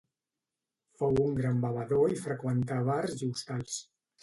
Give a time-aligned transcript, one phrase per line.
[1.01, 3.81] Fou un gran bevedor i freqüentà bars i hostals.